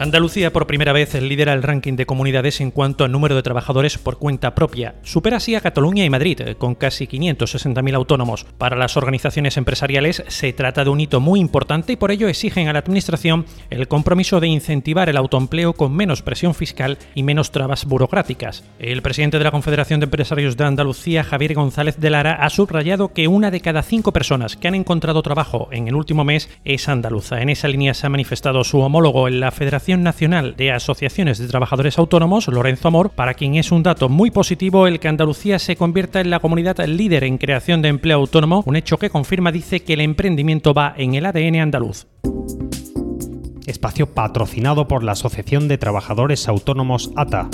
[0.00, 3.98] Andalucía por primera vez lidera el ranking de comunidades en cuanto a número de trabajadores
[3.98, 4.94] por cuenta propia.
[5.02, 8.46] Supera así a Cataluña y Madrid, con casi 560.000 autónomos.
[8.56, 12.66] Para las organizaciones empresariales se trata de un hito muy importante y por ello exigen
[12.68, 17.50] a la Administración el compromiso de incentivar el autoempleo con menos presión fiscal y menos
[17.50, 18.64] trabas burocráticas.
[18.78, 23.12] El presidente de la Confederación de Empresarios de Andalucía, Javier González de Lara, ha subrayado
[23.12, 26.88] que una de cada cinco personas que han encontrado trabajo en el último mes es
[26.88, 27.42] andaluza.
[27.42, 31.48] En esa línea se ha manifestado su homólogo en la Federación Nacional de Asociaciones de
[31.48, 35.76] Trabajadores Autónomos, Lorenzo Amor, para quien es un dato muy positivo el que Andalucía se
[35.76, 39.80] convierta en la comunidad líder en creación de empleo autónomo, un hecho que confirma, dice,
[39.80, 42.06] que el emprendimiento va en el ADN andaluz.
[43.66, 47.48] Espacio patrocinado por la Asociación de Trabajadores Autónomos ATA.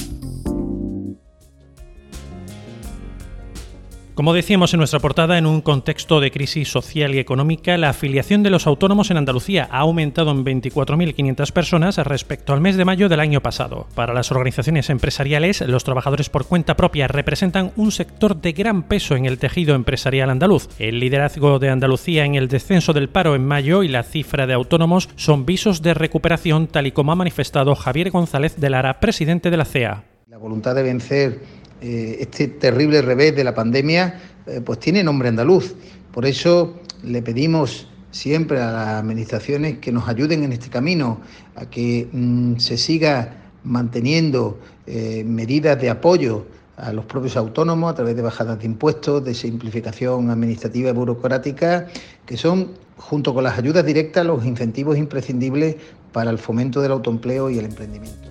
[4.16, 8.42] Como decíamos en nuestra portada, en un contexto de crisis social y económica, la afiliación
[8.42, 13.10] de los autónomos en Andalucía ha aumentado en 24.500 personas respecto al mes de mayo
[13.10, 13.86] del año pasado.
[13.94, 19.16] Para las organizaciones empresariales, los trabajadores por cuenta propia representan un sector de gran peso
[19.16, 20.70] en el tejido empresarial andaluz.
[20.78, 24.54] El liderazgo de Andalucía en el descenso del paro en mayo y la cifra de
[24.54, 29.50] autónomos son visos de recuperación, tal y como ha manifestado Javier González de Lara, presidente
[29.50, 30.04] de la CEA.
[30.26, 35.28] La voluntad de vencer eh, este terrible revés de la pandemia, eh, pues tiene nombre
[35.28, 35.74] andaluz.
[36.12, 41.20] Por eso le pedimos siempre a las administraciones que nos ayuden en este camino,
[41.54, 47.94] a que mm, se siga manteniendo eh, medidas de apoyo a los propios autónomos a
[47.94, 51.88] través de bajadas de impuestos, de simplificación administrativa y burocrática,
[52.24, 55.76] que son, junto con las ayudas directas, los incentivos imprescindibles
[56.12, 58.25] para el fomento del autoempleo y el emprendimiento.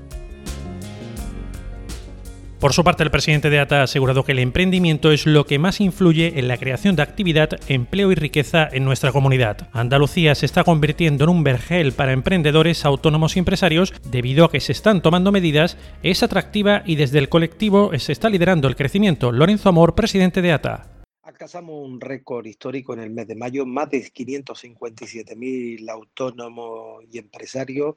[2.66, 5.60] Por su parte, el presidente de ATA ha asegurado que el emprendimiento es lo que
[5.60, 9.70] más influye en la creación de actividad, empleo y riqueza en nuestra comunidad.
[9.72, 14.62] Andalucía se está convirtiendo en un vergel para emprendedores, autónomos y empresarios debido a que
[14.62, 19.32] se están tomando medidas, es atractiva y desde el colectivo se está liderando el crecimiento.
[19.32, 20.90] Lorenzo Amor, presidente de ATA.
[21.22, 27.94] Alcanzamos un récord histórico en el mes de mayo, más de 557.000 autónomos y empresarios,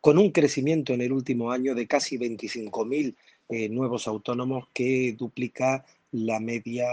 [0.00, 3.16] con un crecimiento en el último año de casi 25.000
[3.52, 6.86] eh, nuevos autónomos que duplica la media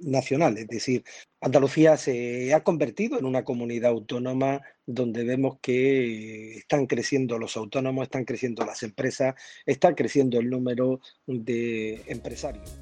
[0.00, 0.58] nacional.
[0.58, 1.04] Es decir,
[1.40, 8.04] Andalucía se ha convertido en una comunidad autónoma donde vemos que están creciendo los autónomos,
[8.04, 9.34] están creciendo las empresas,
[9.66, 12.78] está creciendo el número de empresarios.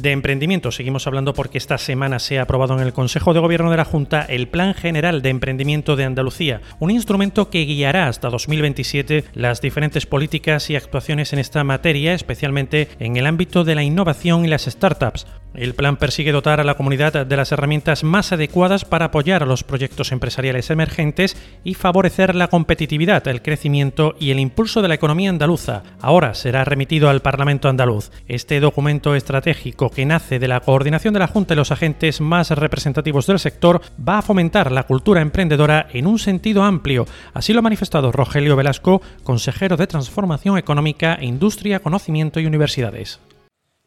[0.00, 3.70] De emprendimiento seguimos hablando porque esta semana se ha aprobado en el Consejo de Gobierno
[3.70, 8.30] de la Junta el Plan General de Emprendimiento de Andalucía, un instrumento que guiará hasta
[8.30, 13.82] 2027 las diferentes políticas y actuaciones en esta materia, especialmente en el ámbito de la
[13.82, 15.26] innovación y las startups.
[15.52, 19.46] El plan persigue dotar a la comunidad de las herramientas más adecuadas para apoyar a
[19.46, 24.94] los proyectos empresariales emergentes y favorecer la competitividad, el crecimiento y el impulso de la
[24.94, 25.82] economía andaluza.
[26.00, 28.12] Ahora será remitido al Parlamento andaluz.
[28.28, 32.50] Este documento estratégico que nace de la coordinación de la Junta y los agentes más
[32.50, 37.06] representativos del sector va a fomentar la cultura emprendedora en un sentido amplio.
[37.34, 43.20] Así lo ha manifestado Rogelio Velasco, consejero de Transformación Económica, Industria, Conocimiento y Universidades.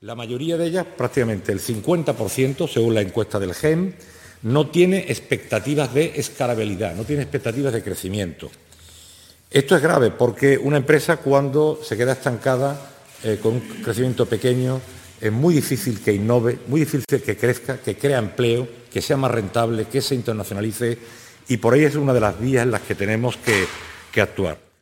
[0.01, 3.93] La mayoría de ellas, prácticamente el 50%, según la encuesta del GEM,
[4.43, 8.51] no tiene expectativas de escalabilidad, no tiene expectativas de crecimiento.
[9.49, 12.89] Esto es grave porque una empresa cuando se queda estancada
[13.23, 14.81] eh, con un crecimiento pequeño
[15.23, 19.31] es muy difícil que innove, muy difícil que crezca, que crea empleo, que sea más
[19.31, 20.97] rentable, que se internacionalice
[21.47, 24.72] y por ahí es una de las vías en las que tenemos que actuar.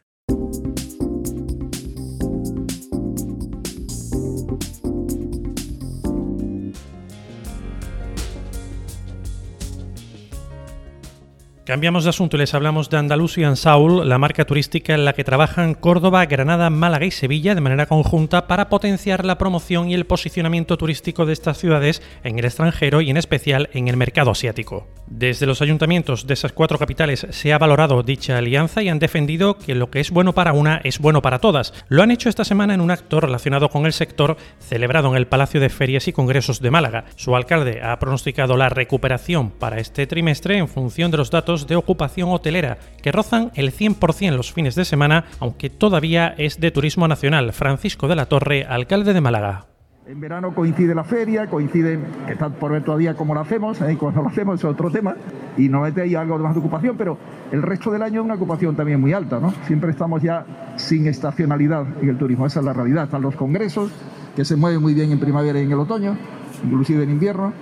[11.64, 15.24] Cambiamos de asunto y les hablamos de Andalusian Soul, la marca turística en la que
[15.24, 20.08] trabajan Córdoba, Granada, Málaga y Sevilla de manera conjunta para potenciar la promoción y el
[20.08, 24.88] posicionamiento turístico de estas ciudades en el extranjero y en especial en el mercado asiático.
[25.06, 29.58] Desde los ayuntamientos de esas cuatro capitales se ha valorado dicha alianza y han defendido
[29.60, 31.74] que lo que es bueno para una es bueno para todas.
[31.90, 35.28] Lo han hecho esta semana en un acto relacionado con el sector celebrado en el
[35.28, 37.06] Palacio de Ferias y Congresos de Málaga.
[37.18, 41.76] Su alcalde ha pronosticado la recuperación para este trimestre en función de los datos de
[41.76, 47.08] ocupación hotelera, que rozan el 100% los fines de semana, aunque todavía es de turismo
[47.08, 47.54] nacional.
[47.54, 49.66] Francisco de la Torre, alcalde de Málaga.
[50.08, 53.96] En verano coincide la feria, coincide, que está por ver todavía cómo lo hacemos, ¿eh?
[54.00, 55.16] cuando lo hacemos es otro tema,
[55.58, 57.18] y normalmente hay algo más de ocupación, pero
[57.52, 59.54] el resto del año es una ocupación también muy alta, ¿no?
[59.68, 63.04] Siempre estamos ya sin estacionalidad en el turismo, esa es la realidad.
[63.04, 63.92] Están los congresos,
[64.36, 66.18] que se mueven muy bien en primavera y en el otoño,
[66.64, 67.54] inclusive en invierno,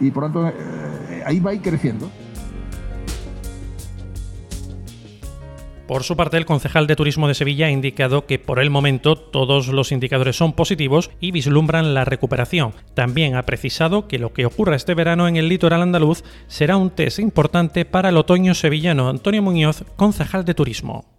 [0.00, 2.10] y por tanto eh, ahí va a ir creciendo.
[5.86, 9.14] Por su parte, el concejal de Turismo de Sevilla ha indicado que por el momento
[9.14, 12.72] todos los indicadores son positivos y vislumbran la recuperación.
[12.94, 16.90] También ha precisado que lo que ocurra este verano en el litoral andaluz será un
[16.90, 19.08] test importante para el otoño sevillano.
[19.08, 21.15] Antonio Muñoz, concejal de Turismo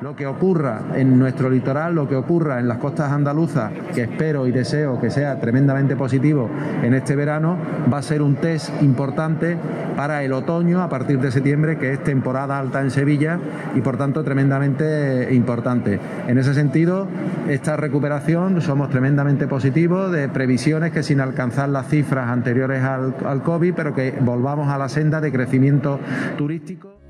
[0.00, 4.46] lo que ocurra en nuestro litoral, lo que ocurra en las costas andaluzas, que espero
[4.46, 6.48] y deseo que sea tremendamente positivo
[6.82, 7.56] en este verano,
[7.92, 9.58] va a ser un test importante
[9.96, 13.38] para el otoño a partir de septiembre, que es temporada alta en Sevilla
[13.74, 16.00] y por tanto tremendamente importante.
[16.26, 17.06] En ese sentido,
[17.48, 23.74] esta recuperación somos tremendamente positivos de previsiones que sin alcanzar las cifras anteriores al, COVID,
[23.74, 26.00] pero que volvamos a la senda de crecimiento
[26.38, 27.00] turístico.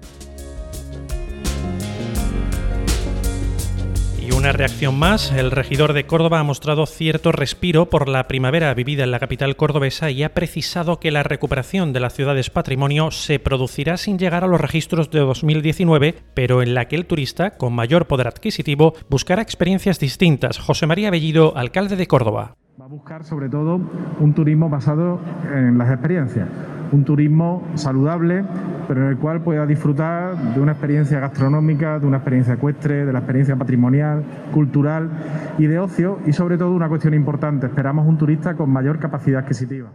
[4.40, 9.05] Una reacción más, el regidor de Córdoba ha mostrado cierto respiro por la primavera vivida
[9.05, 13.38] en la capital cordobesa y ha precisado que la recuperación de las ciudades patrimonio se
[13.38, 17.75] producirá sin llegar a los registros de 2019, pero en la que el turista, con
[17.75, 20.58] mayor poder adquisitivo, buscará experiencias distintas.
[20.58, 22.56] José María Bellido, alcalde de Córdoba.
[22.81, 23.81] Va a buscar sobre todo
[24.20, 25.20] un turismo basado
[25.52, 26.49] en las experiencias,
[26.93, 28.45] un turismo saludable,
[28.89, 33.13] pero en el cual pueda disfrutar de una experiencia gastronómica, de una experiencia ecuestre, de
[33.13, 35.11] la experiencia patrimonial, cultural
[35.59, 39.41] y de ocio, y sobre todo una cuestión importante, esperamos un turista con mayor capacidad
[39.41, 39.91] adquisitiva.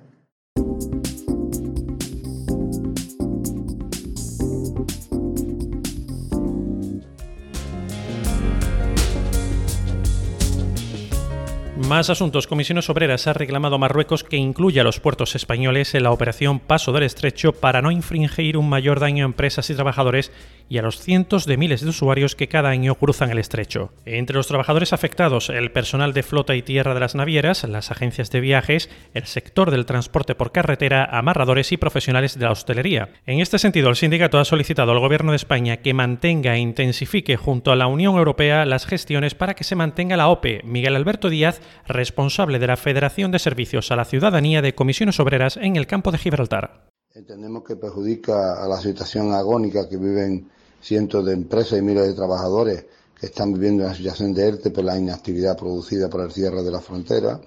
[11.87, 12.47] Más asuntos.
[12.47, 16.59] Comisiones Obreras ha reclamado a Marruecos que incluya a los puertos españoles en la operación
[16.59, 20.31] Paso del Estrecho para no infringir un mayor daño a empresas y trabajadores
[20.67, 23.91] y a los cientos de miles de usuarios que cada año cruzan el estrecho.
[24.05, 28.31] Entre los trabajadores afectados, el personal de flota y tierra de las navieras, las agencias
[28.31, 33.09] de viajes, el sector del transporte por carretera, amarradores y profesionales de la hostelería.
[33.27, 37.37] En este sentido, el sindicato ha solicitado al Gobierno de España que mantenga e intensifique
[37.37, 40.61] junto a la Unión Europea las gestiones para que se mantenga la OPE.
[40.63, 45.57] Miguel Alberto Díaz responsable de la Federación de Servicios a la Ciudadanía de Comisiones Obreras
[45.57, 46.89] en el campo de Gibraltar.
[47.13, 50.49] Entendemos que perjudica a la situación agónica que viven
[50.81, 52.85] cientos de empresas y miles de trabajadores
[53.19, 56.61] que están viviendo en una situación de ERTE por la inactividad producida por el cierre
[56.61, 57.39] de la frontera,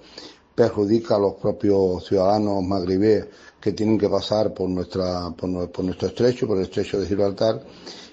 [0.55, 3.27] perjudica a los propios ciudadanos magrebíes
[3.61, 7.63] que tienen que pasar por, nuestra, por nuestro estrecho, por el estrecho de Gibraltar,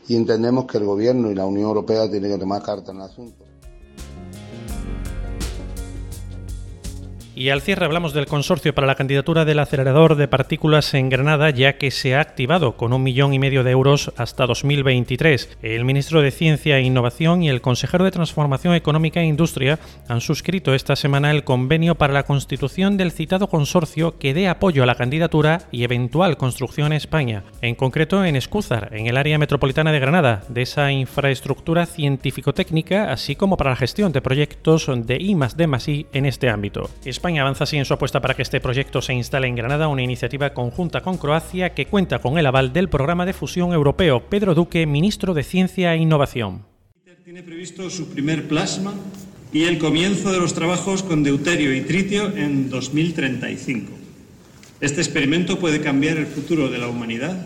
[0.07, 3.03] y entendemos que el Gobierno y la Unión Europea tienen que tomar carta en el
[3.03, 3.44] asunto.
[7.37, 11.49] Y al cierre hablamos del consorcio para la candidatura del acelerador de partículas en Granada,
[11.49, 15.57] ya que se ha activado con un millón y medio de euros hasta 2023.
[15.61, 20.21] El ministro de Ciencia e Innovación y el consejero de Transformación Económica e Industria han
[20.21, 24.85] suscrito esta semana el convenio para la constitución del citado consorcio que dé apoyo a
[24.85, 29.91] la candidatura y eventual construcción en España, en concreto en Escúzar, en el área metropolitana
[29.91, 35.35] de Granada, de esa infraestructura científico-técnica, así como para la gestión de proyectos de I
[35.35, 36.89] D en este ámbito.
[37.25, 40.03] España avanza así en su apuesta para que este proyecto se instale en Granada, una
[40.03, 44.29] iniciativa conjunta con Croacia que cuenta con el aval del programa de fusión europeo.
[44.29, 46.67] Pedro Duque, ministro de Ciencia e Innovación.
[47.23, 48.93] Tiene previsto su primer plasma
[49.51, 53.91] y el comienzo de los trabajos con deuterio y tritio en 2035.
[54.79, 57.43] Este experimento puede cambiar el futuro de la humanidad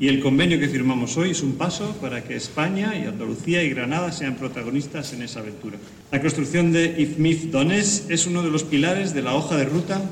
[0.00, 3.70] y el convenio que firmamos hoy es un paso para que España y Andalucía y
[3.70, 5.78] Granada sean protagonistas en esa aventura.
[6.10, 10.02] La construcción de IFMIF Donés es uno de los pilares de la hoja de ruta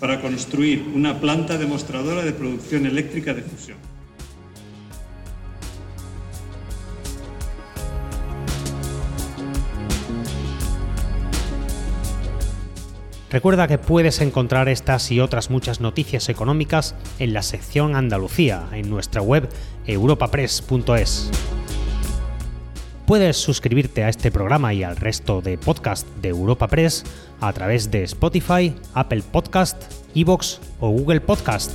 [0.00, 3.78] para construir una planta demostradora de producción eléctrica de fusión.
[13.32, 18.90] Recuerda que puedes encontrar estas y otras muchas noticias económicas en la sección Andalucía, en
[18.90, 19.48] nuestra web
[19.86, 21.30] europapress.es.
[23.06, 27.04] Puedes suscribirte a este programa y al resto de podcast de Europa Press
[27.40, 29.82] a través de Spotify, Apple Podcast,
[30.14, 31.72] Evox o Google Podcast.